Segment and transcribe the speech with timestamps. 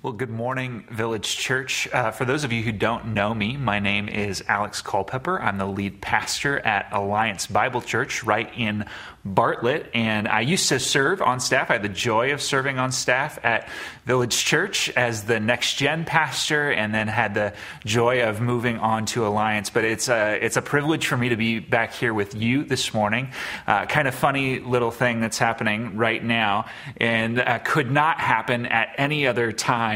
[0.00, 1.88] Well, good morning, Village Church.
[1.92, 5.42] Uh, for those of you who don't know me, my name is Alex Culpepper.
[5.42, 8.84] I'm the lead pastor at Alliance Bible Church right in
[9.24, 11.68] Bartlett, and I used to serve on staff.
[11.68, 13.68] I had the joy of serving on staff at
[14.06, 17.52] Village Church as the next gen pastor, and then had the
[17.84, 19.68] joy of moving on to Alliance.
[19.68, 22.94] But it's a, it's a privilege for me to be back here with you this
[22.94, 23.32] morning.
[23.66, 26.66] Uh, kind of funny little thing that's happening right now,
[26.98, 29.87] and uh, could not happen at any other time,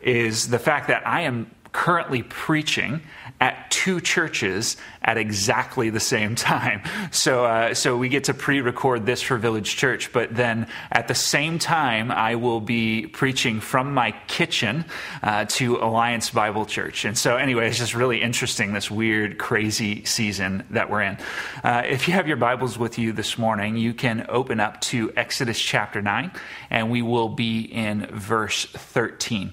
[0.00, 3.02] is the fact that I am currently preaching
[3.40, 6.80] at two churches at exactly the same time.
[7.10, 11.16] So, uh, so we get to pre-record this for Village Church, but then at the
[11.16, 14.84] same time, I will be preaching from my kitchen
[15.22, 17.04] uh, to Alliance Bible Church.
[17.04, 21.18] And so, anyway, it's just really interesting this weird, crazy season that we're in.
[21.64, 25.12] Uh, if you have your Bibles with you this morning, you can open up to
[25.16, 26.30] Exodus chapter nine,
[26.70, 29.52] and we will be in verse thirteen.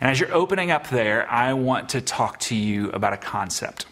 [0.00, 3.86] And as you're opening up there, I want to talk to you about a concept.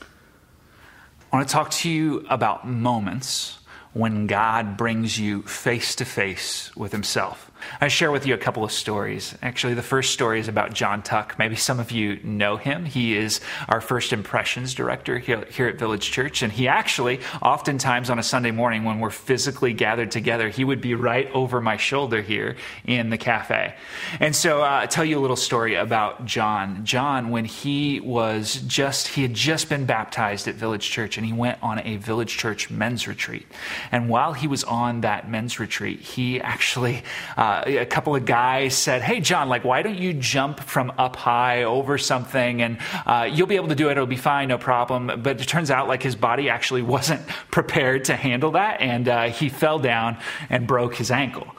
[0.00, 3.58] I want to talk to you about moments
[3.92, 7.50] when God brings you face to face with Himself.
[7.80, 9.36] I share with you a couple of stories.
[9.42, 11.38] Actually, the first story is about John Tuck.
[11.38, 12.84] Maybe some of you know him.
[12.84, 16.42] He is our first impressions director here, at Village Church.
[16.42, 20.80] And he actually, oftentimes on a Sunday morning when we're physically gathered together, he would
[20.80, 23.74] be right over my shoulder here in the cafe.
[24.20, 26.84] And so uh, I'll tell you a little story about John.
[26.84, 31.32] John, when he was just, he had just been baptized at Village Church and he
[31.32, 33.46] went on a Village Church men's retreat.
[33.92, 37.02] And while he was on that men's retreat, he actually,
[37.36, 40.92] uh, uh, a couple of guys said, Hey, John, like, why don't you jump from
[40.98, 43.92] up high over something and uh, you'll be able to do it.
[43.92, 45.22] It'll be fine, no problem.
[45.22, 48.80] But it turns out like his body actually wasn't prepared to handle that.
[48.80, 50.18] And uh, he fell down
[50.50, 51.56] and broke his ankle.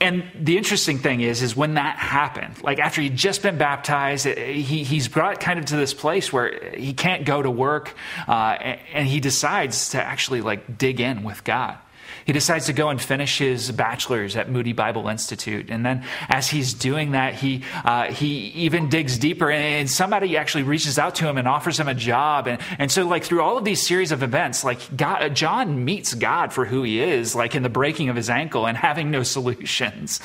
[0.00, 4.24] And the interesting thing is, is when that happened, like after he'd just been baptized,
[4.24, 7.94] he, he's brought kind of to this place where he can't go to work,
[8.26, 8.56] uh,
[8.94, 11.76] and he decides to actually like dig in with God.
[12.24, 15.70] He decides to go and finish his bachelor's at Moody Bible Institute.
[15.70, 20.62] And then as he's doing that, he, uh, he even digs deeper and, somebody actually
[20.62, 22.46] reaches out to him and offers him a job.
[22.46, 26.14] And, and so like through all of these series of events, like God, John meets
[26.14, 29.22] God for who he is, like in the breaking of his ankle and having no
[29.30, 30.20] solutions.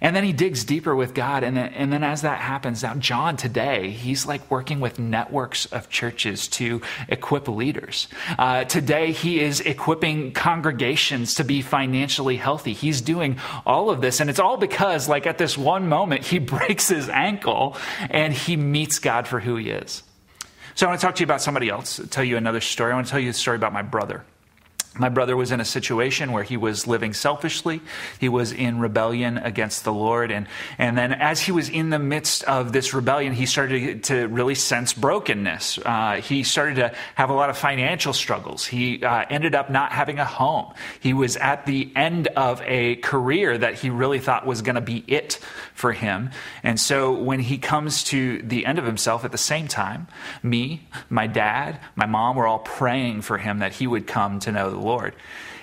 [0.00, 1.44] And then he digs deeper with God.
[1.44, 5.66] And then, and then as that happens, now John today, he's like working with networks
[5.66, 8.08] of churches to equip leaders.
[8.38, 12.72] Uh, today, he is equipping congregations to be financially healthy.
[12.72, 14.20] He's doing all of this.
[14.20, 17.76] And it's all because, like, at this one moment, he breaks his ankle
[18.10, 20.02] and he meets God for who he is.
[20.74, 22.90] So I want to talk to you about somebody else, tell you another story.
[22.90, 24.24] I want to tell you a story about my brother
[24.98, 27.80] my brother was in a situation where he was living selfishly.
[28.20, 30.30] He was in rebellion against the Lord.
[30.30, 30.46] And,
[30.78, 34.54] and then as he was in the midst of this rebellion, he started to really
[34.54, 35.78] sense brokenness.
[35.84, 38.64] Uh, he started to have a lot of financial struggles.
[38.64, 40.72] He uh, ended up not having a home.
[41.00, 44.80] He was at the end of a career that he really thought was going to
[44.80, 45.40] be it
[45.74, 46.30] for him.
[46.62, 50.06] And so when he comes to the end of himself at the same time,
[50.42, 54.52] me, my dad, my mom were all praying for him that he would come to
[54.52, 55.14] know the Lord.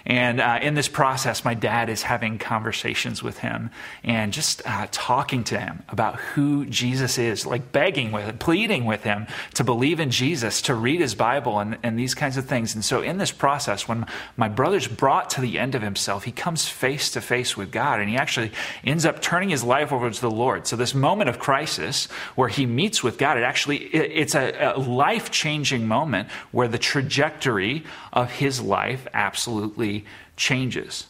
[0.06, 3.70] And uh, in this process, my dad is having conversations with him
[4.04, 9.04] and just uh, talking to him about who Jesus is, like begging with pleading with
[9.04, 12.74] him to believe in Jesus, to read his Bible, and, and these kinds of things.
[12.74, 14.06] And so, in this process, when
[14.38, 18.00] my brother's brought to the end of himself, he comes face to face with God
[18.00, 18.52] and he actually
[18.84, 20.68] ends up turning his life over to the Lord.
[20.68, 24.74] So, this moment of crisis where he meets with God, it actually it, it's a,
[24.76, 29.91] a life changing moment where the trajectory of his life absolutely
[30.36, 31.08] changes.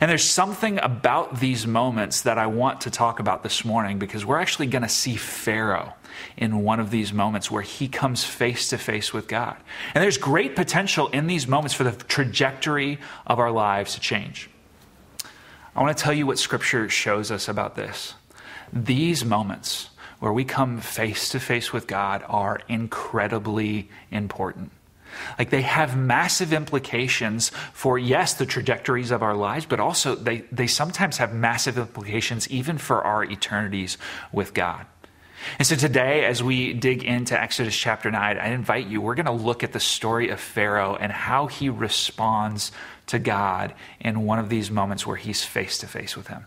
[0.00, 4.24] And there's something about these moments that I want to talk about this morning because
[4.24, 5.94] we're actually going to see Pharaoh
[6.36, 9.56] in one of these moments where he comes face to face with God.
[9.94, 14.48] And there's great potential in these moments for the trajectory of our lives to change.
[15.74, 18.14] I want to tell you what Scripture shows us about this.
[18.72, 19.90] These moments
[20.20, 24.72] where we come face to face with God are incredibly important.
[25.38, 30.38] Like they have massive implications for, yes, the trajectories of our lives, but also they,
[30.52, 33.98] they sometimes have massive implications even for our eternities
[34.32, 34.86] with God.
[35.58, 39.26] And so today, as we dig into Exodus chapter 9, I invite you, we're going
[39.26, 42.72] to look at the story of Pharaoh and how he responds
[43.06, 46.46] to God in one of these moments where he's face to face with him.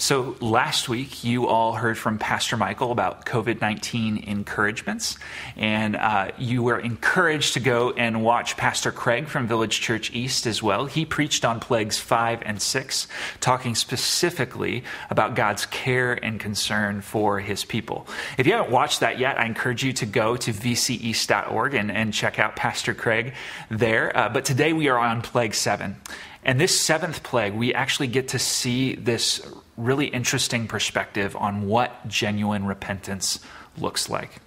[0.00, 5.18] So, last week, you all heard from Pastor Michael about COVID 19 encouragements,
[5.58, 10.46] and uh, you were encouraged to go and watch Pastor Craig from Village Church East
[10.46, 10.86] as well.
[10.86, 13.08] He preached on plagues five and six,
[13.40, 18.06] talking specifically about God's care and concern for his people.
[18.38, 22.14] If you haven't watched that yet, I encourage you to go to vceast.org and, and
[22.14, 23.34] check out Pastor Craig
[23.70, 24.16] there.
[24.16, 25.96] Uh, but today we are on plague seven.
[26.42, 29.46] And this seventh plague, we actually get to see this
[29.80, 33.40] really interesting perspective on what genuine repentance
[33.78, 34.40] looks like.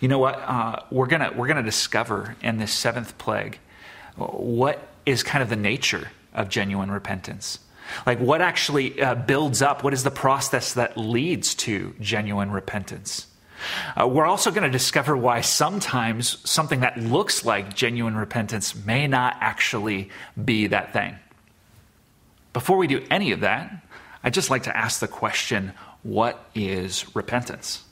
[0.00, 0.36] You know what?
[0.36, 3.58] Uh, we're gonna we're gonna discover in this seventh plague
[4.16, 7.58] what is kind of the nature of genuine repentance.
[8.04, 9.84] Like what actually uh, builds up?
[9.84, 13.26] What is the process that leads to genuine repentance?
[13.98, 19.06] Uh, we're also going to discover why sometimes something that looks like genuine repentance may
[19.06, 20.10] not actually
[20.42, 21.16] be that thing.
[22.52, 23.70] Before we do any of that,
[24.22, 25.72] I'd just like to ask the question
[26.02, 27.82] what is repentance?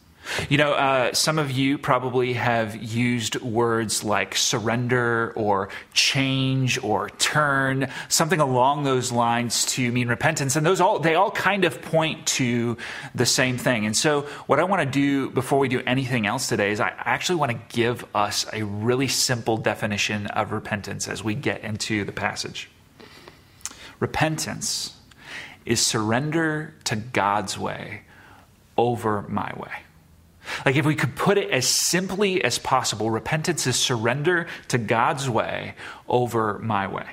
[0.49, 7.11] You know, uh, some of you probably have used words like surrender or change or
[7.11, 10.57] turn, something along those lines to mean repentance.
[10.57, 12.79] And those all, they all kind of point to
[13.15, 13.85] the same thing.
[13.85, 16.93] And so, what I want to do before we do anything else today is I
[16.97, 22.05] actually want to give us a really simple definition of repentance as we get into
[22.05, 22.71] the passage.
[24.01, 24.94] Repentance
[25.65, 28.03] is surrender to God's way
[28.77, 29.73] over my way.
[30.67, 35.29] Like, if we could put it as simply as possible, repentance is surrender to God's
[35.29, 35.75] way
[36.07, 37.07] over my way.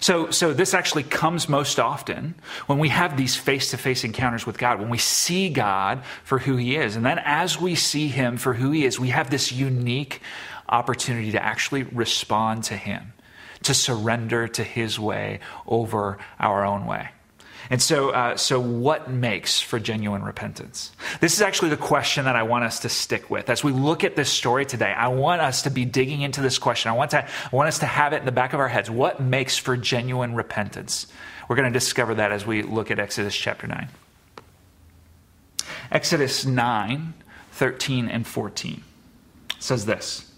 [0.00, 2.34] So, so this actually comes most often
[2.66, 6.38] when we have these face to face encounters with God, when we see God for
[6.38, 6.94] who He is.
[6.94, 10.20] And then as we see Him for who He is, we have this unique
[10.68, 13.14] opportunity to actually respond to Him,
[13.62, 17.08] to surrender to His way over our own way.
[17.70, 20.90] And so, uh, so what makes for genuine repentance?
[21.20, 24.04] This is actually the question that I want us to stick with as we look
[24.04, 24.92] at this story today.
[24.92, 26.90] I want us to be digging into this question.
[26.90, 28.90] I want to, I want us to have it in the back of our heads.
[28.90, 31.06] What makes for genuine repentance?
[31.48, 33.88] We're going to discover that as we look at Exodus chapter nine.
[35.90, 37.14] Exodus 9,
[37.52, 38.82] 13 and 14
[39.58, 40.30] says this.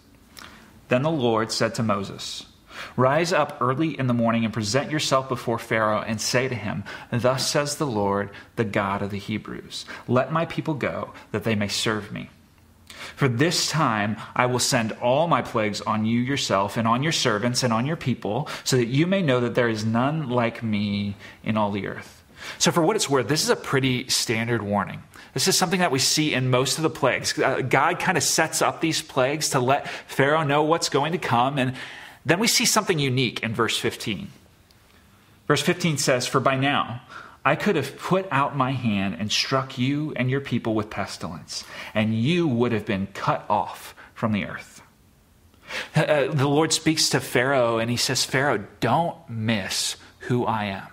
[0.89, 2.47] Then the Lord said to Moses.
[2.97, 6.85] Rise up early in the morning and present yourself before Pharaoh and say to him,
[7.11, 11.55] Thus says the Lord, the God of the Hebrews, Let my people go, that they
[11.55, 12.31] may serve me.
[13.17, 17.13] For this time I will send all my plagues on you yourself, and on your
[17.13, 20.63] servants, and on your people, so that you may know that there is none like
[20.63, 22.23] me in all the earth.
[22.59, 25.03] So, for what it's worth, this is a pretty standard warning.
[25.35, 27.39] This is something that we see in most of the plagues.
[27.39, 31.19] Uh, God kind of sets up these plagues to let Pharaoh know what's going to
[31.19, 31.75] come, and
[32.25, 34.31] then we see something unique in verse 15.
[35.47, 37.03] Verse 15 says, For by now
[37.45, 41.65] I could have put out my hand and struck you and your people with pestilence,
[41.95, 44.83] and you would have been cut off from the earth.
[45.95, 50.89] Uh, the Lord speaks to Pharaoh and he says, Pharaoh, don't miss who I am.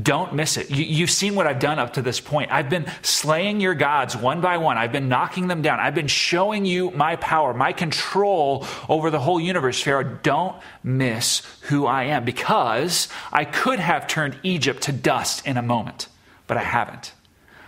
[0.00, 0.70] Don't miss it.
[0.70, 2.50] You, have seen what I've done up to this point.
[2.50, 4.78] I've been slaying your gods one by one.
[4.78, 5.80] I've been knocking them down.
[5.80, 9.80] I've been showing you my power, my control over the whole universe.
[9.80, 15.56] Pharaoh, don't miss who I am because I could have turned Egypt to dust in
[15.56, 16.08] a moment,
[16.46, 17.12] but I haven't.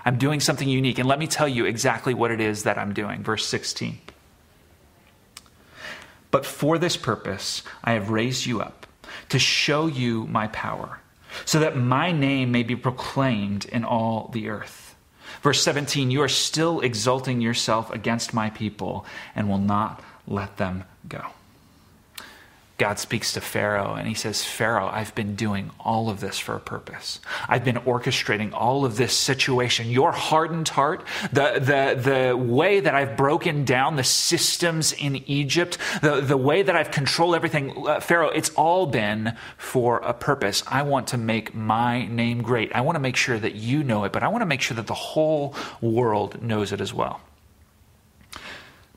[0.05, 0.99] I'm doing something unique.
[0.99, 3.23] And let me tell you exactly what it is that I'm doing.
[3.23, 3.99] Verse 16.
[6.31, 8.87] But for this purpose, I have raised you up
[9.29, 11.02] to show you my power
[11.45, 14.95] so that my name may be proclaimed in all the earth.
[15.43, 20.85] Verse 17, you are still exalting yourself against my people and will not let them
[21.09, 21.25] go.
[22.83, 26.57] God speaks to Pharaoh and he says, Pharaoh, I've been doing all of this for
[26.57, 27.21] a purpose.
[27.49, 29.89] I've been orchestrating all of this situation.
[29.89, 35.79] Your hardened heart, the, the, the way that I've broken down the systems in Egypt,
[36.03, 40.65] the, the way that I've controlled everything, uh, Pharaoh, it's all been for a purpose.
[40.67, 42.75] I want to make my name great.
[42.75, 44.75] I want to make sure that you know it, but I want to make sure
[44.75, 47.21] that the whole world knows it as well.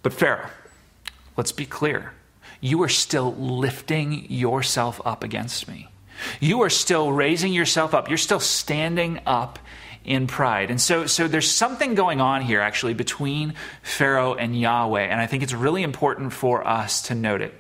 [0.01, 0.49] But Pharaoh,
[1.37, 2.13] let's be clear
[2.61, 5.89] you are still lifting yourself up against me.
[6.39, 8.09] You are still raising yourself up.
[8.09, 9.59] You're still standing up
[10.05, 10.69] in pride.
[10.69, 15.01] And so, so there's something going on here actually between Pharaoh and Yahweh.
[15.01, 17.53] And I think it's really important for us to note it.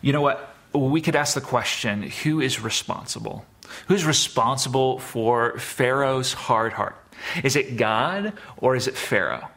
[0.00, 0.54] You know what?
[0.74, 3.46] We could ask the question who is responsible?
[3.86, 6.96] Who's responsible for Pharaoh's hard heart?
[7.42, 9.48] Is it God or is it Pharaoh?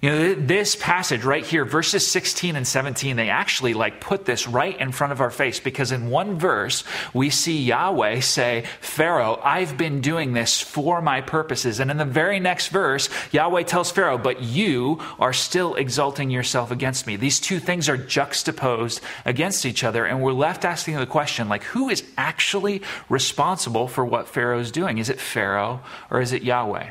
[0.00, 4.46] You know, this passage right here, verses 16 and 17, they actually like put this
[4.46, 9.40] right in front of our face because in one verse, we see Yahweh say, Pharaoh,
[9.42, 11.80] I've been doing this for my purposes.
[11.80, 16.70] And in the very next verse, Yahweh tells Pharaoh, but you are still exalting yourself
[16.70, 17.16] against me.
[17.16, 20.04] These two things are juxtaposed against each other.
[20.04, 24.70] And we're left asking the question, like, who is actually responsible for what Pharaoh is
[24.70, 24.98] doing?
[24.98, 26.90] Is it Pharaoh or is it Yahweh?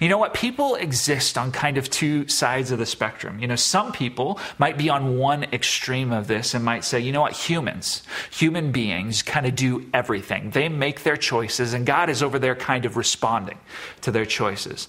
[0.00, 0.34] You know what?
[0.34, 3.38] People exist on kind of two sides of the spectrum.
[3.38, 7.12] You know, some people might be on one extreme of this and might say, you
[7.12, 7.32] know what?
[7.32, 10.50] Humans, human beings kind of do everything.
[10.50, 13.58] They make their choices, and God is over there kind of responding
[14.02, 14.88] to their choices.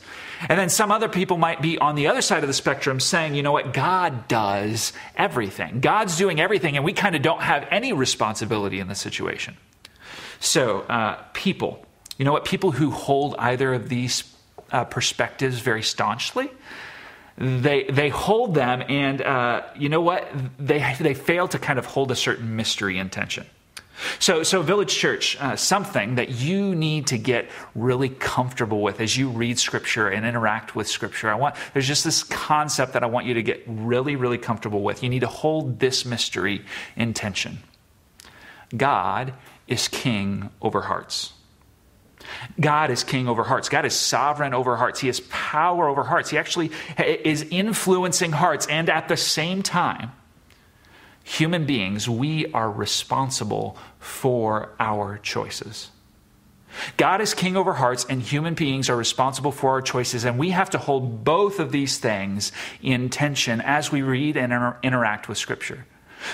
[0.50, 3.36] And then some other people might be on the other side of the spectrum saying,
[3.36, 3.74] you know what?
[3.74, 5.80] God does everything.
[5.80, 9.58] God's doing everything, and we kind of don't have any responsibility in the situation.
[10.40, 11.86] So, uh, people,
[12.18, 12.46] you know what?
[12.46, 14.24] People who hold either of these
[14.72, 16.50] uh, perspectives very staunchly.
[17.38, 20.30] They, they hold them, and uh, you know what?
[20.58, 23.46] They, they fail to kind of hold a certain mystery intention.
[24.20, 29.18] So, so Village Church, uh, something that you need to get really comfortable with as
[29.18, 31.30] you read Scripture and interact with Scripture.
[31.30, 34.82] I want there's just this concept that I want you to get really, really comfortable
[34.82, 35.02] with.
[35.04, 37.60] You need to hold this mystery in tension.
[38.76, 39.34] God
[39.68, 41.34] is king over hearts.
[42.60, 43.70] God is king over hearts.
[43.70, 45.00] God is sovereign over hearts.
[45.00, 46.30] He has power over hearts.
[46.30, 48.68] He actually is influencing hearts.
[48.68, 50.12] And at the same time,
[51.24, 55.90] human beings, we are responsible for our choices.
[56.98, 60.26] God is king over hearts, and human beings are responsible for our choices.
[60.26, 62.52] And we have to hold both of these things
[62.82, 65.86] in tension as we read and inter- interact with Scripture.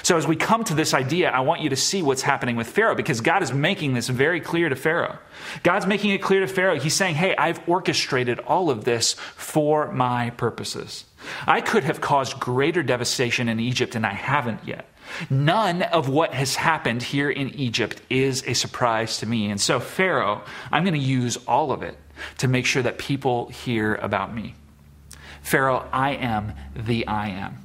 [0.03, 2.67] So, as we come to this idea, I want you to see what's happening with
[2.67, 5.17] Pharaoh because God is making this very clear to Pharaoh.
[5.63, 6.79] God's making it clear to Pharaoh.
[6.79, 11.05] He's saying, Hey, I've orchestrated all of this for my purposes.
[11.45, 14.87] I could have caused greater devastation in Egypt, and I haven't yet.
[15.29, 19.49] None of what has happened here in Egypt is a surprise to me.
[19.49, 21.97] And so, Pharaoh, I'm going to use all of it
[22.39, 24.55] to make sure that people hear about me.
[25.41, 27.57] Pharaoh, I am the I am.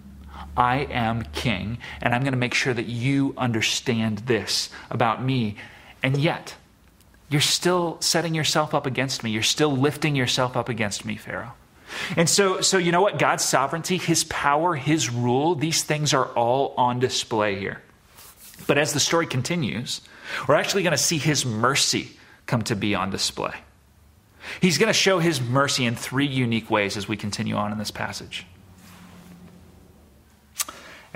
[0.57, 5.57] I am king, and I'm going to make sure that you understand this about me.
[6.03, 6.55] And yet,
[7.29, 9.31] you're still setting yourself up against me.
[9.31, 11.53] You're still lifting yourself up against me, Pharaoh.
[12.17, 13.19] And so, so you know what?
[13.19, 17.83] God's sovereignty, his power, his rule, these things are all on display here.
[18.67, 20.01] But as the story continues,
[20.49, 22.11] we're actually going to see his mercy
[22.47, 23.55] come to be on display.
[24.61, 27.79] He's going to show his mercy in three unique ways as we continue on in
[27.79, 28.47] this passage.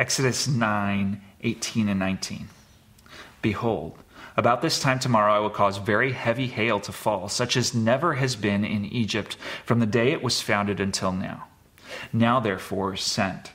[0.01, 2.49] Exodus 9 18 and 19.
[3.43, 3.99] Behold,
[4.35, 8.15] about this time tomorrow I will cause very heavy hail to fall, such as never
[8.15, 11.49] has been in Egypt from the day it was founded until now.
[12.15, 13.51] Now, therefore, send.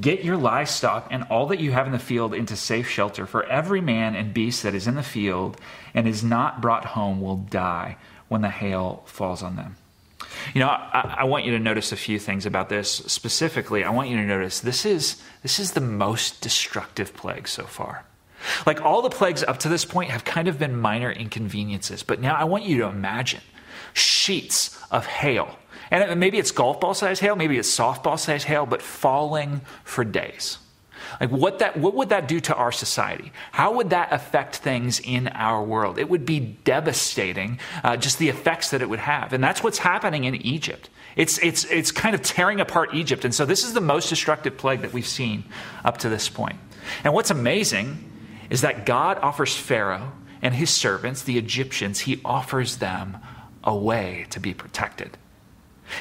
[0.00, 3.44] Get your livestock and all that you have in the field into safe shelter, for
[3.44, 5.60] every man and beast that is in the field
[5.92, 9.76] and is not brought home will die when the hail falls on them.
[10.54, 12.90] You know, I, I, want you to notice a few things about this.
[12.90, 17.64] Specifically, I want you to notice this is, this is the most destructive plague so
[17.64, 18.04] far.
[18.66, 22.20] Like all the plagues up to this point have kind of been minor inconveniences, but
[22.20, 23.42] now I want you to imagine
[23.92, 25.58] sheets of hail.
[25.90, 30.04] And maybe it's golf ball size hail, maybe it's softball size hail, but falling for
[30.04, 30.58] days.
[31.20, 33.32] Like what that what would that do to our society?
[33.52, 35.98] How would that affect things in our world?
[35.98, 39.78] It would be devastating, uh, just the effects that it would have, and that's what's
[39.78, 40.90] happening in Egypt.
[41.16, 44.56] It's it's it's kind of tearing apart Egypt, and so this is the most destructive
[44.56, 45.44] plague that we've seen
[45.84, 46.56] up to this point.
[47.04, 48.04] And what's amazing
[48.48, 50.12] is that God offers Pharaoh
[50.42, 53.18] and his servants, the Egyptians, he offers them
[53.62, 55.16] a way to be protected.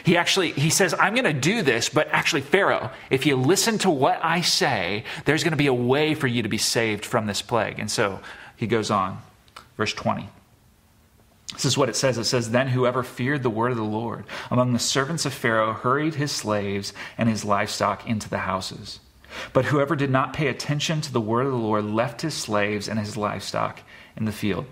[0.03, 3.77] He actually he says, I'm going to do this, but actually, Pharaoh, if you listen
[3.79, 7.05] to what I say, there's going to be a way for you to be saved
[7.05, 7.79] from this plague.
[7.79, 8.19] And so
[8.55, 9.19] he goes on,
[9.77, 10.29] verse 20.
[11.53, 12.17] This is what it says.
[12.17, 15.73] It says, Then whoever feared the word of the Lord among the servants of Pharaoh
[15.73, 18.99] hurried his slaves and his livestock into the houses.
[19.53, 22.87] But whoever did not pay attention to the word of the Lord left his slaves
[22.87, 23.81] and his livestock
[24.15, 24.65] in the field.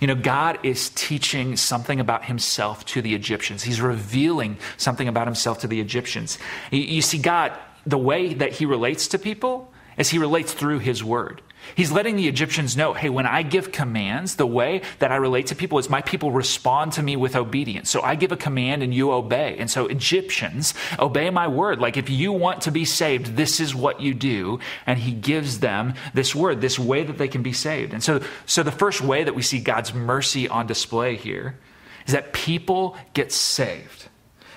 [0.00, 3.62] You know, God is teaching something about himself to the Egyptians.
[3.62, 6.38] He's revealing something about himself to the Egyptians.
[6.70, 7.52] You see, God,
[7.86, 11.42] the way that he relates to people is he relates through his word.
[11.74, 15.48] He's letting the Egyptians know hey, when I give commands, the way that I relate
[15.48, 17.90] to people is my people respond to me with obedience.
[17.90, 19.56] So I give a command and you obey.
[19.58, 21.78] And so, Egyptians, obey my word.
[21.80, 24.58] Like, if you want to be saved, this is what you do.
[24.86, 27.92] And he gives them this word, this way that they can be saved.
[27.92, 31.58] And so, so the first way that we see God's mercy on display here
[32.06, 34.08] is that people get saved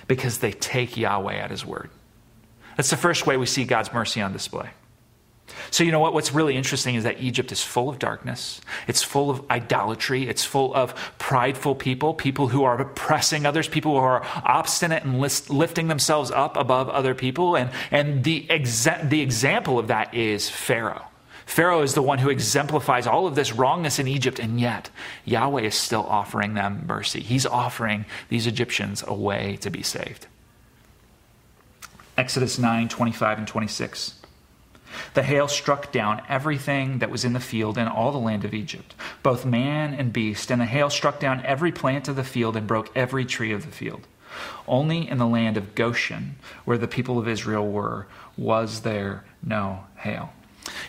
[0.06, 1.90] because they take Yahweh at his word.
[2.76, 4.70] That's the first way we see God's mercy on display.
[5.70, 6.12] So, you know what?
[6.12, 8.60] What's really interesting is that Egypt is full of darkness.
[8.88, 10.28] It's full of idolatry.
[10.28, 15.20] It's full of prideful people, people who are oppressing others, people who are obstinate and
[15.20, 17.56] list, lifting themselves up above other people.
[17.56, 21.06] And, and the, exa- the example of that is Pharaoh.
[21.46, 24.90] Pharaoh is the one who exemplifies all of this wrongness in Egypt, and yet
[25.24, 27.20] Yahweh is still offering them mercy.
[27.20, 30.26] He's offering these Egyptians a way to be saved.
[32.18, 34.14] Exodus 9 25 and 26.
[35.14, 38.54] The hail struck down everything that was in the field in all the land of
[38.54, 42.56] Egypt, both man and beast, and the hail struck down every plant of the field
[42.56, 44.06] and broke every tree of the field.
[44.68, 49.84] Only in the land of Goshen, where the people of Israel were, was there no
[49.96, 50.32] hail.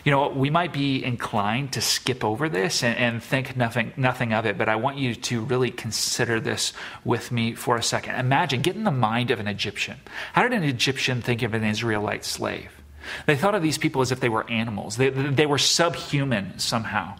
[0.04, 4.32] You know, we might be inclined to skip over this and, and, think nothing, nothing
[4.32, 6.72] of it, but I want you to really consider this
[7.04, 8.16] with me for a second.
[8.16, 9.98] Imagine, get in the mind of an Egyptian.
[10.32, 12.77] How did an Egyptian think of an Israelite slave?
[13.26, 17.16] They thought of these people as if they were animals, they, they were subhuman somehow.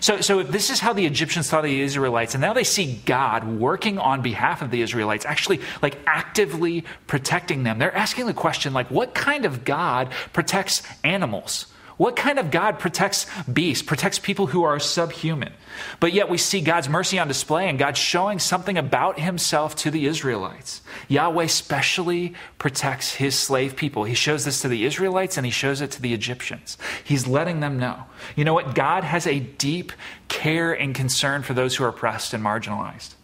[0.00, 3.00] So, so this is how the Egyptians thought of the Israelites, and now they see
[3.06, 7.78] God working on behalf of the Israelites, actually like actively protecting them.
[7.78, 11.66] They're asking the question, like, what kind of God protects animals?
[11.96, 15.52] What kind of God protects beasts, protects people who are subhuman?
[15.98, 19.90] But yet we see God's mercy on display and God showing something about himself to
[19.90, 20.82] the Israelites.
[21.08, 24.04] Yahweh specially protects his slave people.
[24.04, 26.76] He shows this to the Israelites and he shows it to the Egyptians.
[27.02, 28.04] He's letting them know.
[28.36, 28.74] You know what?
[28.74, 29.92] God has a deep
[30.28, 33.15] care and concern for those who are oppressed and marginalized.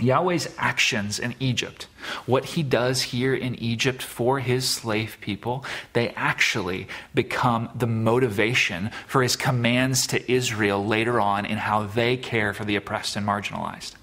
[0.00, 1.86] Yahweh's actions in Egypt,
[2.26, 8.90] what he does here in Egypt for his slave people, they actually become the motivation
[9.06, 13.26] for his commands to Israel later on in how they care for the oppressed and
[13.26, 13.94] marginalized.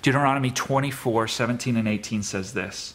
[0.00, 2.94] Deuteronomy 24, 17 and 18 says this.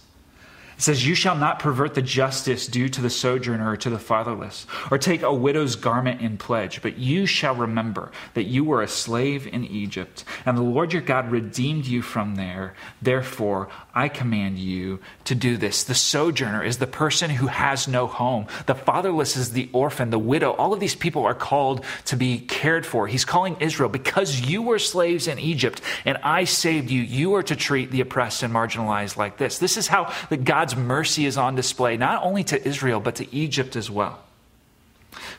[0.77, 3.97] It says, You shall not pervert the justice due to the sojourner or to the
[3.97, 8.83] fatherless, or take a widow's garment in pledge, but you shall remember that you were
[8.83, 12.75] a slave in Egypt, and the Lord your God redeemed you from there.
[13.01, 15.83] Therefore, I command you to do this.
[15.83, 20.19] The sojourner is the person who has no home, the fatherless is the orphan, the
[20.19, 20.51] widow.
[20.51, 23.07] All of these people are called to be cared for.
[23.07, 27.43] He's calling Israel, because you were slaves in Egypt and I saved you, you are
[27.43, 29.57] to treat the oppressed and marginalized like this.
[29.57, 33.15] This is how that God God's mercy is on display, not only to Israel, but
[33.15, 34.19] to Egypt as well.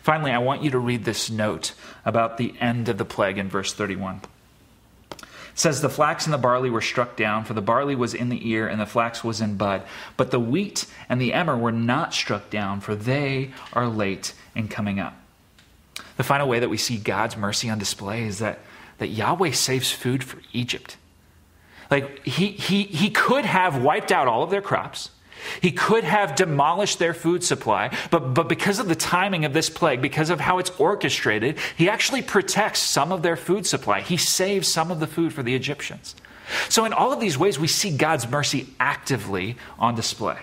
[0.00, 1.74] Finally, I want you to read this note
[2.06, 4.22] about the end of the plague in verse 31.
[5.12, 8.30] It says, The flax and the barley were struck down, for the barley was in
[8.30, 9.82] the ear and the flax was in bud.
[10.16, 14.66] But the wheat and the emmer were not struck down, for they are late in
[14.66, 15.14] coming up.
[16.16, 18.60] The final way that we see God's mercy on display is that,
[18.96, 20.96] that Yahweh saves food for Egypt.
[21.90, 25.10] Like, he, he, he could have wiped out all of their crops.
[25.60, 29.70] He could have demolished their food supply, but, but because of the timing of this
[29.70, 34.00] plague, because of how it's orchestrated, he actually protects some of their food supply.
[34.00, 36.14] He saves some of the food for the Egyptians.
[36.68, 40.38] So, in all of these ways, we see God's mercy actively on display.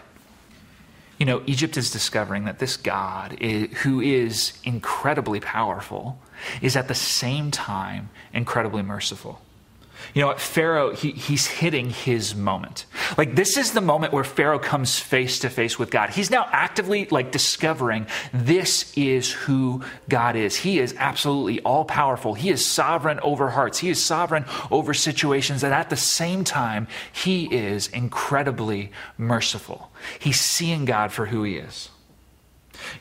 [1.18, 6.20] You know, Egypt is discovering that this God, is, who is incredibly powerful,
[6.62, 9.42] is at the same time incredibly merciful.
[10.14, 10.40] You know what?
[10.40, 12.86] Pharaoh, he, he's hitting his moment.
[13.18, 16.10] Like, this is the moment where Pharaoh comes face to face with God.
[16.10, 20.56] He's now actively, like, discovering this is who God is.
[20.56, 22.34] He is absolutely all powerful.
[22.34, 25.64] He is sovereign over hearts, he is sovereign over situations.
[25.64, 29.92] And at the same time, he is incredibly merciful.
[30.20, 31.90] He's seeing God for who he is.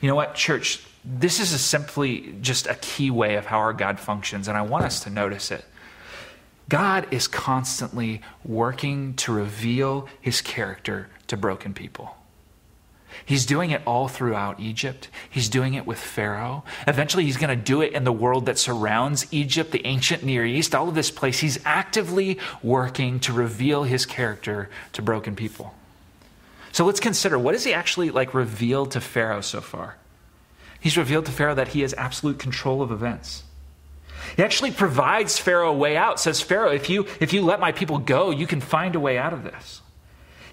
[0.01, 0.81] You know what, church?
[1.03, 4.85] This is simply just a key way of how our God functions, and I want
[4.85, 5.63] us to notice it.
[6.67, 12.15] God is constantly working to reveal his character to broken people.
[13.23, 15.09] He's doing it all throughout Egypt.
[15.29, 16.65] He's doing it with Pharaoh.
[16.85, 20.45] Eventually, he's going to do it in the world that surrounds Egypt, the ancient Near
[20.45, 21.39] East, all of this place.
[21.39, 25.73] He's actively working to reveal his character to broken people.
[26.73, 29.95] So let's consider what has he actually like revealed to Pharaoh so far?
[30.79, 33.44] He's revealed to Pharaoh that he has absolute control of events.
[34.35, 37.71] He actually provides Pharaoh a way out, says, Pharaoh, if you, if you let my
[37.71, 39.81] people go, you can find a way out of this.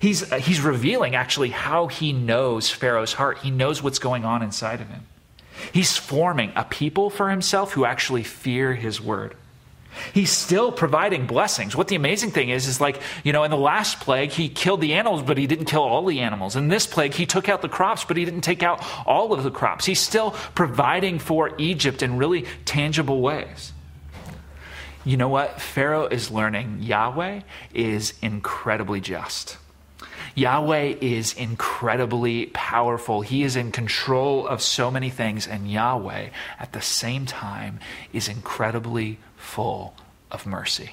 [0.01, 3.39] He's, he's revealing actually how he knows Pharaoh's heart.
[3.39, 5.07] He knows what's going on inside of him.
[5.73, 9.37] He's forming a people for himself who actually fear his word.
[10.13, 11.77] He's still providing blessings.
[11.77, 14.81] What the amazing thing is, is like, you know, in the last plague, he killed
[14.81, 16.57] the animals, but he didn't kill all the animals.
[16.57, 19.43] In this plague, he took out the crops, but he didn't take out all of
[19.43, 19.85] the crops.
[19.85, 23.73] He's still providing for Egypt in really tangible ways.
[25.05, 25.61] You know what?
[25.61, 27.41] Pharaoh is learning Yahweh
[27.75, 29.59] is incredibly just.
[30.35, 33.21] Yahweh is incredibly powerful.
[33.21, 37.81] He is in control of so many things, and Yahweh, at the same time,
[38.13, 39.95] is incredibly full
[40.31, 40.93] of mercy.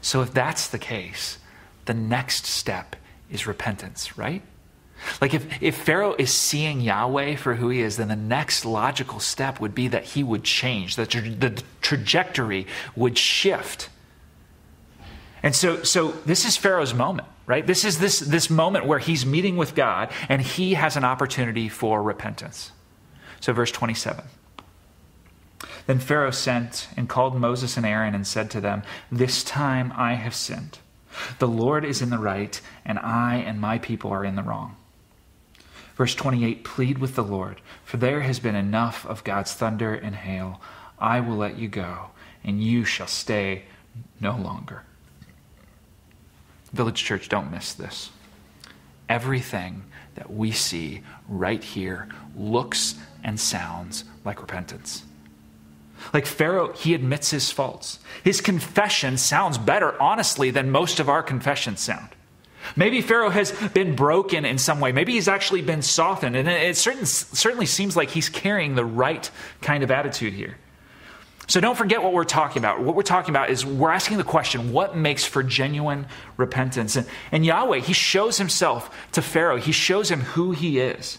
[0.00, 1.38] So, if that's the case,
[1.84, 2.96] the next step
[3.30, 4.42] is repentance, right?
[5.20, 9.20] Like if, if Pharaoh is seeing Yahweh for who he is, then the next logical
[9.20, 13.88] step would be that he would change, that the trajectory would shift.
[15.42, 17.66] And so, so this is Pharaoh's moment, right?
[17.66, 21.68] This is this, this moment where he's meeting with God and he has an opportunity
[21.68, 22.70] for repentance.
[23.40, 24.24] So, verse 27.
[25.86, 30.14] Then Pharaoh sent and called Moses and Aaron and said to them, This time I
[30.14, 30.78] have sinned.
[31.38, 34.76] The Lord is in the right, and I and my people are in the wrong.
[35.96, 40.14] Verse 28 Plead with the Lord, for there has been enough of God's thunder and
[40.14, 40.60] hail.
[40.98, 42.10] I will let you go,
[42.44, 43.64] and you shall stay
[44.20, 44.84] no longer.
[46.72, 48.10] Village Church, don't miss this.
[49.08, 55.04] Everything that we see right here looks and sounds like repentance.
[56.12, 58.00] Like Pharaoh, he admits his faults.
[58.24, 62.08] His confession sounds better, honestly, than most of our confessions sound.
[62.76, 64.92] Maybe Pharaoh has been broken in some way.
[64.92, 66.36] Maybe he's actually been softened.
[66.36, 69.28] And it certain, certainly seems like he's carrying the right
[69.60, 70.56] kind of attitude here.
[71.48, 72.80] So don't forget what we're talking about.
[72.80, 76.96] What we're talking about is we're asking the question what makes for genuine repentance?
[76.96, 81.18] And, and Yahweh, he shows himself to Pharaoh, he shows him who he is.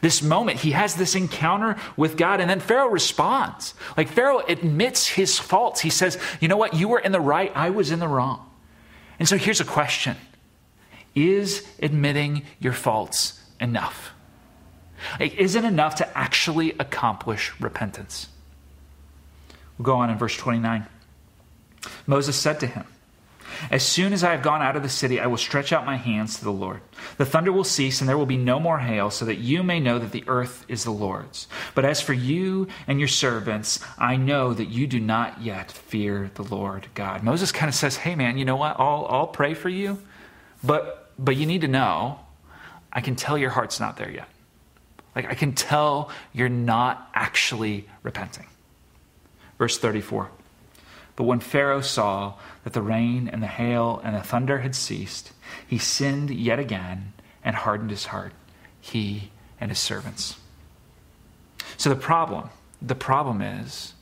[0.00, 3.74] This moment, he has this encounter with God, and then Pharaoh responds.
[3.96, 5.80] Like Pharaoh admits his faults.
[5.80, 6.74] He says, You know what?
[6.74, 8.44] You were in the right, I was in the wrong.
[9.18, 10.16] And so here's a question
[11.14, 14.12] is admitting your faults enough?
[15.20, 18.28] Is it enough to actually accomplish repentance?
[19.78, 20.86] We'll go on in verse 29.
[22.06, 22.86] Moses said to him,
[23.70, 25.96] As soon as I have gone out of the city, I will stretch out my
[25.96, 26.80] hands to the Lord.
[27.18, 29.80] The thunder will cease, and there will be no more hail, so that you may
[29.80, 31.46] know that the earth is the Lord's.
[31.74, 36.30] But as for you and your servants, I know that you do not yet fear
[36.34, 37.22] the Lord God.
[37.22, 38.76] Moses kind of says, Hey, man, you know what?
[38.78, 39.98] I'll, I'll pray for you,
[40.62, 42.20] but but you need to know,
[42.92, 44.28] I can tell your heart's not there yet.
[45.14, 48.46] Like, I can tell you're not actually repenting.
[49.58, 50.30] Verse 34.
[51.16, 55.32] But when Pharaoh saw that the rain and the hail and the thunder had ceased,
[55.66, 57.12] he sinned yet again
[57.44, 58.32] and hardened his heart,
[58.80, 60.38] he and his servants.
[61.76, 62.50] So the problem,
[62.82, 63.94] the problem is,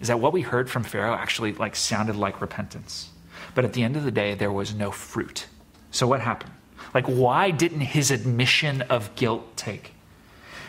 [0.00, 3.10] is that what we heard from Pharaoh actually like sounded like repentance.
[3.54, 5.46] But at the end of the day, there was no fruit.
[5.90, 6.52] So what happened?
[6.94, 9.92] Like, why didn't his admission of guilt take?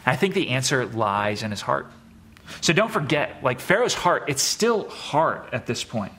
[0.06, 1.92] I think the answer lies in his heart.
[2.60, 6.12] So don't forget, like Pharaoh's heart, it's still hard at this point.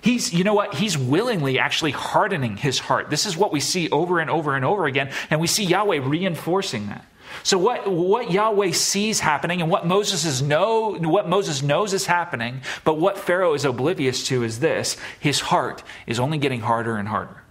[0.00, 0.74] He's, you know what?
[0.74, 3.08] He's willingly actually hardening his heart.
[3.08, 6.00] This is what we see over and over and over again, and we see Yahweh
[6.02, 7.04] reinforcing that.
[7.44, 12.06] So what, what Yahweh sees happening and what Moses, is know, what Moses knows is
[12.06, 16.96] happening, but what Pharaoh is oblivious to is this his heart is only getting harder
[16.96, 17.42] and harder.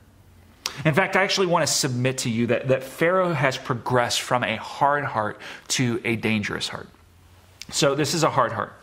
[0.86, 4.44] In fact, I actually want to submit to you that, that Pharaoh has progressed from
[4.44, 6.88] a hard heart to a dangerous heart.
[7.72, 8.74] So, this is a hard heart.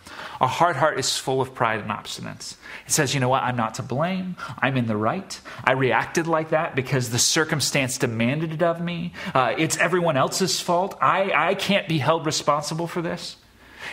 [0.40, 2.56] A hard heart is full of pride and obstinance.
[2.86, 4.36] It says, you know what, I'm not to blame.
[4.58, 5.38] I'm in the right.
[5.64, 9.14] I reacted like that because the circumstance demanded it of me.
[9.34, 10.96] Uh, it's everyone else's fault.
[11.00, 13.36] I, I can't be held responsible for this.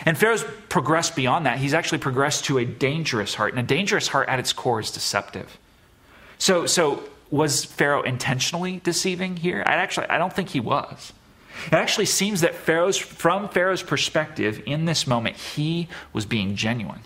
[0.04, 1.58] And Pharaoh's progressed beyond that.
[1.58, 3.52] He's actually progressed to a dangerous heart.
[3.52, 5.58] And a dangerous heart at its core is deceptive.
[6.38, 9.62] So, so was Pharaoh intentionally deceiving here?
[9.66, 11.12] I actually I don't think he was.
[11.66, 17.00] It actually seems that Pharaoh's from Pharaoh's perspective in this moment he was being genuine.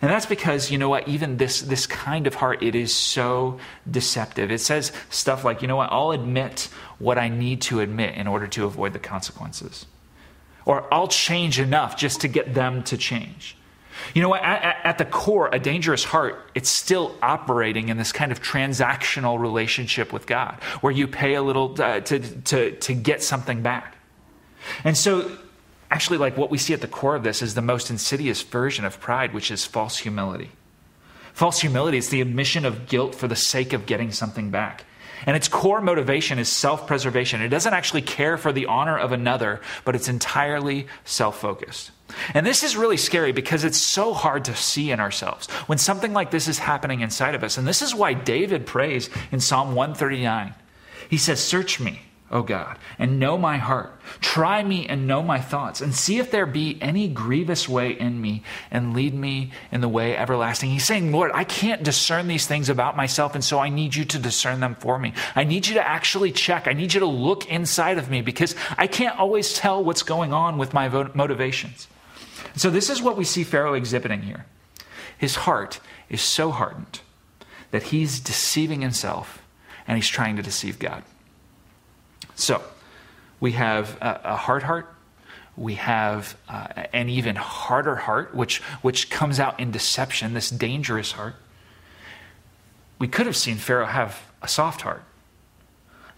[0.00, 3.58] And that's because, you know what, even this, this kind of heart, it is so
[3.90, 4.52] deceptive.
[4.52, 8.28] It says stuff like, you know what, I'll admit what I need to admit in
[8.28, 9.86] order to avoid the consequences.
[10.64, 13.56] Or I'll change enough just to get them to change.
[14.14, 14.34] You know?
[14.34, 19.38] At, at, the core, a dangerous heart, it's still operating in this kind of transactional
[19.38, 23.96] relationship with God, where you pay a little uh, to, to, to get something back.
[24.84, 25.30] And so,
[25.90, 28.84] actually, like what we see at the core of this is the most insidious version
[28.84, 30.50] of pride, which is false humility.
[31.32, 34.84] False humility is the admission of guilt for the sake of getting something back.
[35.26, 37.40] And its core motivation is self preservation.
[37.40, 41.90] It doesn't actually care for the honor of another, but it's entirely self focused.
[42.34, 46.12] And this is really scary because it's so hard to see in ourselves when something
[46.12, 47.58] like this is happening inside of us.
[47.58, 50.54] And this is why David prays in Psalm 139.
[51.10, 53.90] He says, Search me, O God, and know my heart.
[54.20, 58.20] Try me and know my thoughts, and see if there be any grievous way in
[58.20, 60.68] me, and lead me in the way everlasting.
[60.68, 64.04] He's saying, Lord, I can't discern these things about myself, and so I need you
[64.04, 65.14] to discern them for me.
[65.34, 66.68] I need you to actually check.
[66.68, 70.34] I need you to look inside of me because I can't always tell what's going
[70.34, 71.88] on with my motivations.
[72.56, 74.44] So, this is what we see Pharaoh exhibiting here.
[75.16, 77.00] His heart is so hardened
[77.70, 79.42] that he's deceiving himself
[79.86, 81.04] and he's trying to deceive God.
[82.34, 82.62] So,
[83.40, 84.92] we have a, a hard heart.
[85.56, 91.12] We have uh, an even harder heart, which, which comes out in deception, this dangerous
[91.12, 91.34] heart.
[92.98, 95.02] We could have seen Pharaoh have a soft heart.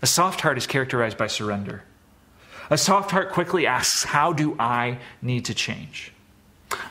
[0.02, 1.82] A soft heart is characterized by surrender.
[2.70, 6.12] A soft heart quickly asks, How do I need to change?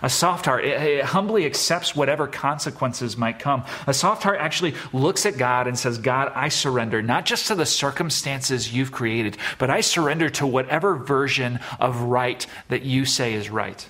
[0.02, 3.64] A soft heart, it, it, humbly accepts whatever consequences might come.
[3.88, 7.56] A soft heart actually looks at God and says, God, I surrender, not just to
[7.56, 13.34] the circumstances you've created, but I surrender to whatever version of right that you say
[13.34, 13.88] is right.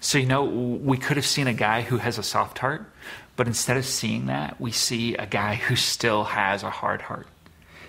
[0.00, 2.84] So, you know, we could have seen a guy who has a soft heart,
[3.36, 7.26] but instead of seeing that, we see a guy who still has a hard heart.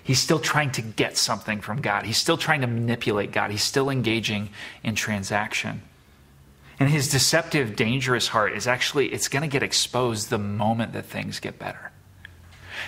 [0.04, 2.04] He's still trying to get something from God.
[2.06, 3.50] He's still trying to manipulate God.
[3.50, 4.50] He's still engaging
[4.82, 5.82] in transaction.
[6.82, 11.04] And his deceptive, dangerous heart is actually, it's going to get exposed the moment that
[11.04, 11.92] things get better.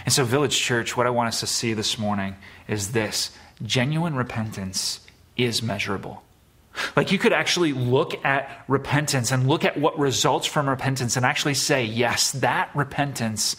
[0.04, 2.34] And so, Village Church, what I want us to see this morning
[2.66, 3.30] is this
[3.62, 4.98] genuine repentance
[5.36, 6.24] is measurable.
[6.96, 11.24] Like you could actually look at repentance and look at what results from repentance and
[11.24, 13.54] actually say, yes, that repentance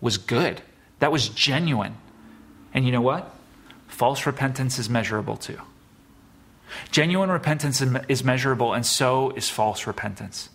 [0.00, 0.62] was good.
[1.00, 1.96] That was genuine.
[2.72, 3.34] And you know what?
[3.88, 5.58] False repentance is measurable too.
[6.90, 10.48] Genuine repentance is measurable, and so is false repentance.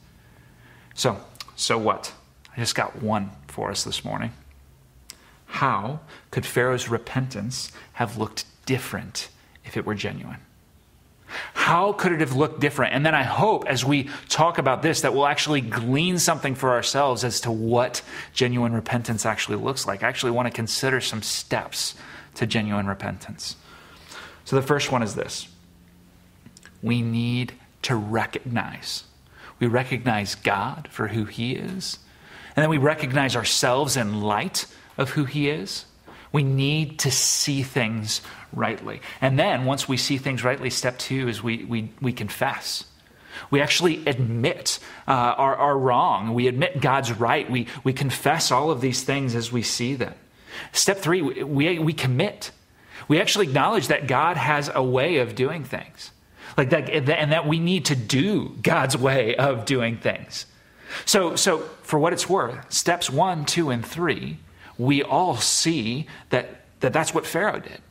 [0.93, 1.19] So,
[1.55, 2.13] so what?
[2.55, 4.31] I just got one for us this morning.
[5.45, 6.01] How
[6.31, 9.29] could Pharaoh's repentance have looked different
[9.63, 10.39] if it were genuine?
[11.53, 12.93] How could it have looked different?
[12.93, 16.71] And then I hope as we talk about this that we'll actually glean something for
[16.71, 18.01] ourselves as to what
[18.33, 20.03] genuine repentance actually looks like.
[20.03, 21.95] I actually want to consider some steps
[22.35, 23.57] to genuine repentance.
[24.45, 25.49] So the first one is this
[26.81, 29.03] we need to recognize.
[29.59, 31.99] We recognize God for who He is,
[32.55, 34.65] and then we recognize ourselves in light
[34.97, 35.85] of who He is.
[36.31, 39.01] We need to see things rightly.
[39.21, 42.85] And then, once we see things rightly, step two is we, we, we confess.
[43.49, 46.33] We actually admit uh, our, our wrong.
[46.33, 47.49] We admit God's right.
[47.49, 50.13] We, we confess all of these things as we see them.
[50.71, 52.51] Step three, we, we commit.
[53.07, 56.11] We actually acknowledge that God has a way of doing things.
[56.57, 60.47] Like that, and that we need to do God's way of doing things.
[61.05, 64.39] So, so for what it's worth, steps one, two, and three,
[64.77, 67.81] we all see that, that that's what Pharaoh did.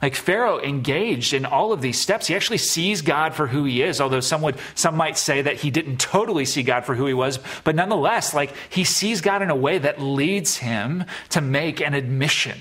[0.00, 2.28] Like Pharaoh engaged in all of these steps.
[2.28, 5.56] He actually sees God for who he is, although some would some might say that
[5.56, 9.42] he didn't totally see God for who he was, but nonetheless, like he sees God
[9.42, 12.58] in a way that leads him to make an admission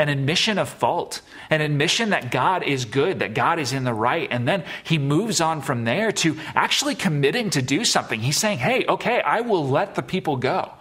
[0.00, 3.92] an admission of fault, an admission that God is good, that God is in the
[3.92, 4.26] right.
[4.30, 8.18] And then he moves on from there to actually committing to do something.
[8.18, 10.72] He's saying, hey, okay, I will let the people go.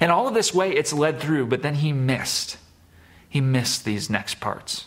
[0.00, 2.56] And all of this way it's led through, but then he missed.
[3.28, 4.86] He missed these next parts.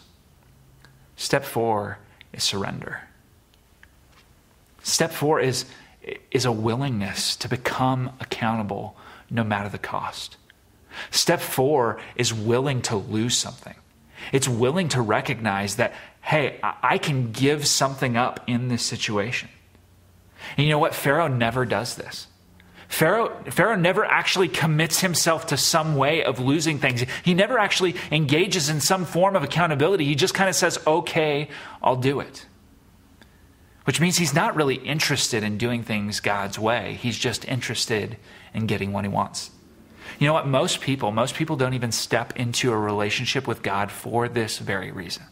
[1.16, 2.00] Step four
[2.34, 3.02] is surrender.
[4.82, 5.66] Step four is,
[6.32, 8.98] is a willingness to become accountable
[9.30, 10.38] no matter the cost.
[11.12, 13.76] Step four is willing to lose something.
[14.32, 19.50] It's willing to recognize that, hey, I can give something up in this situation.
[20.58, 20.96] And you know what?
[20.96, 22.28] Pharaoh never does this.
[22.88, 27.04] Pharaoh, Pharaoh never actually commits himself to some way of losing things.
[27.24, 30.06] He never actually engages in some form of accountability.
[30.06, 31.50] He just kind of says, okay,
[31.82, 32.46] I'll do it.
[33.84, 36.98] Which means he's not really interested in doing things God's way.
[37.02, 38.18] He's just interested
[38.54, 39.52] in getting what he wants.
[40.20, 40.48] You know what?
[40.48, 44.92] Most people, most people don't even step into a relationship with God for this very
[44.92, 45.24] reason.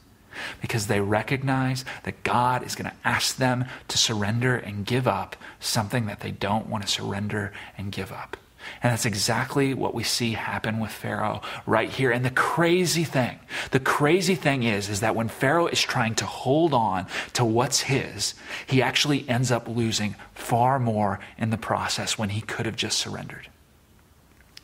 [0.61, 5.35] Because they recognize that God is going to ask them to surrender and give up
[5.59, 8.37] something that they don't want to surrender and give up.
[8.81, 12.11] And that's exactly what we see happen with Pharaoh right here.
[12.11, 13.39] And the crazy thing,
[13.71, 17.81] the crazy thing is, is that when Pharaoh is trying to hold on to what's
[17.81, 18.33] his,
[18.67, 22.97] he actually ends up losing far more in the process when he could have just
[22.97, 23.47] surrendered.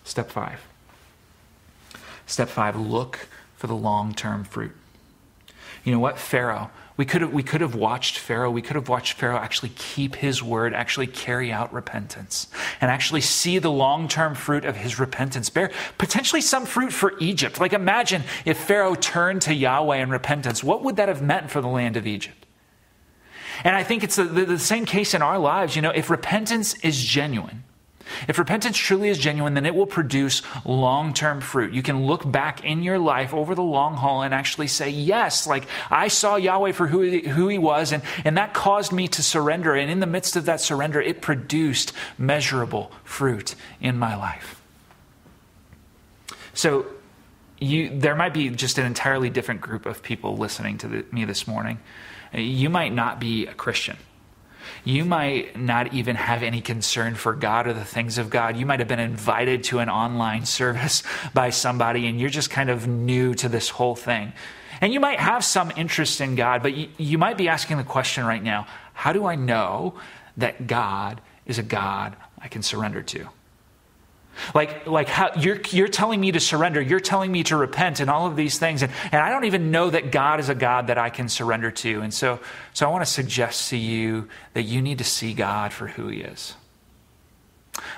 [0.03, 0.61] Step five.
[2.25, 4.71] Step five, look for the long term fruit.
[5.83, 6.17] You know what?
[6.17, 6.71] Pharaoh.
[6.97, 8.51] We could have, we could have watched Pharaoh.
[8.51, 12.47] We could have watched Pharaoh actually keep his word, actually carry out repentance,
[12.79, 17.17] and actually see the long term fruit of his repentance bear potentially some fruit for
[17.19, 17.59] Egypt.
[17.59, 20.63] Like imagine if Pharaoh turned to Yahweh in repentance.
[20.63, 22.45] What would that have meant for the land of Egypt?
[23.63, 25.75] And I think it's the, the, the same case in our lives.
[25.75, 27.63] You know, if repentance is genuine,
[28.27, 31.73] if repentance truly is genuine, then it will produce long term fruit.
[31.73, 35.47] You can look back in your life over the long haul and actually say, Yes,
[35.47, 39.07] like I saw Yahweh for who he, who he was, and, and that caused me
[39.09, 39.75] to surrender.
[39.75, 44.61] And in the midst of that surrender, it produced measurable fruit in my life.
[46.53, 46.85] So,
[47.59, 51.25] you, there might be just an entirely different group of people listening to the, me
[51.25, 51.79] this morning.
[52.33, 53.97] You might not be a Christian.
[54.83, 58.57] You might not even have any concern for God or the things of God.
[58.57, 62.69] You might have been invited to an online service by somebody and you're just kind
[62.69, 64.33] of new to this whole thing.
[64.81, 67.83] And you might have some interest in God, but you, you might be asking the
[67.83, 69.95] question right now how do I know
[70.37, 73.29] that God is a God I can surrender to?
[74.55, 78.09] Like, like how, you're, you're telling me to surrender, you're telling me to repent, and
[78.09, 78.81] all of these things.
[78.81, 81.71] And, and I don't even know that God is a God that I can surrender
[81.71, 82.01] to.
[82.01, 82.39] And so,
[82.73, 86.07] so I want to suggest to you that you need to see God for who
[86.07, 86.55] He is.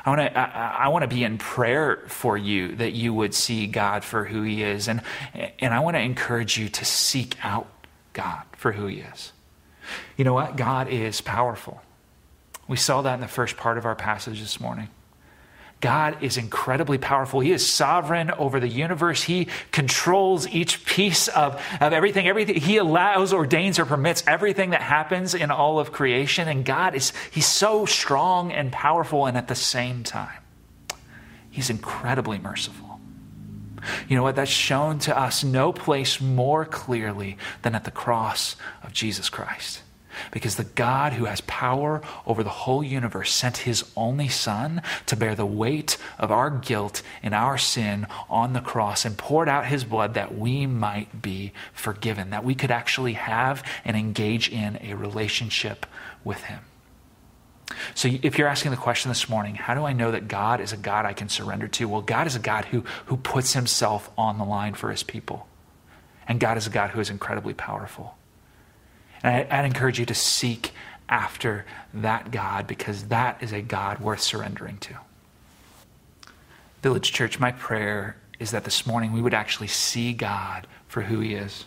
[0.06, 3.34] I want to I, I, want to be in prayer for you that you would
[3.34, 5.02] see God for who He is, and
[5.34, 7.67] and I want to encourage you to seek out
[8.13, 9.34] God for who He is.
[10.15, 10.56] You know what?
[10.56, 11.82] God is powerful.
[12.67, 14.89] We saw that in the first part of our passage this morning.
[15.84, 17.41] God is incredibly powerful.
[17.41, 19.22] He is sovereign over the universe.
[19.22, 22.26] He controls each piece of, of everything.
[22.26, 26.48] Everything He allows, ordains, or permits everything that happens in all of creation.
[26.48, 30.39] And God is He's so strong and powerful, and at the same time,
[31.52, 33.02] He's incredibly merciful.
[34.08, 34.38] You know what?
[34.38, 39.82] That's shown to us no place more clearly than at the cross of Jesus Christ.
[40.32, 45.15] Because the God who has power over the whole universe sent his only Son to
[45.15, 49.65] bear the weight of our guilt and our sin on the cross and poured out
[49.65, 54.80] his blood that we might be forgiven, that we could actually have and engage in
[54.82, 55.86] a relationship
[56.23, 56.60] with him.
[57.95, 60.73] So, if you're asking the question this morning, how do I know that God is
[60.73, 61.88] a God I can surrender to?
[61.88, 65.47] Well, God is a God who, who puts himself on the line for his people.
[66.28, 68.15] And God is a God who is incredibly powerful.
[69.23, 70.73] And I, would encourage you to seek
[71.07, 74.95] after that God because that is a God worth surrendering to.
[76.81, 81.21] Village Church, my prayer is that this morning we would actually see God for who
[81.21, 81.65] He is.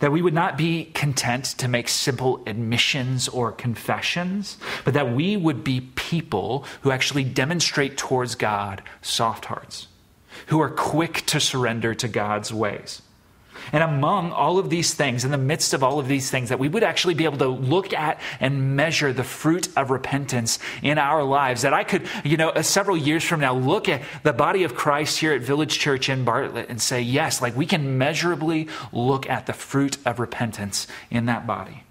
[0.00, 5.36] That we would not be content to make simple admissions or confessions, but that we
[5.36, 9.88] would be people who actually demonstrate towards God soft hearts,
[10.46, 13.02] who are quick to surrender to God's ways.
[13.72, 16.58] And among all of these things, in the midst of all of these things, that
[16.58, 20.98] we would actually be able to look at and measure the fruit of repentance in
[20.98, 21.62] our lives.
[21.62, 24.74] That I could, you know, uh, several years from now, look at the body of
[24.74, 29.28] Christ here at Village Church in Bartlett and say, yes, like we can measurably look
[29.28, 31.82] at the fruit of repentance in that body.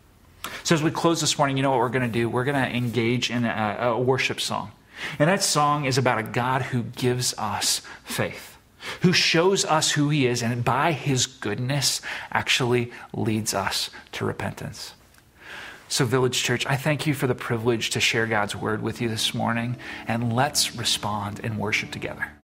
[0.64, 2.30] So as we close this morning, you know what we're going to do?
[2.30, 4.72] We're going to engage in a, a worship song.
[5.20, 8.53] And that song is about a God who gives us faith
[9.02, 14.94] who shows us who he is and by his goodness actually leads us to repentance.
[15.88, 19.10] So, Village Church, I thank you for the privilege to share God's word with you
[19.10, 19.76] this morning,
[20.08, 22.34] and let's respond and worship together.